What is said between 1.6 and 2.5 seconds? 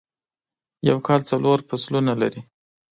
فصلونه لری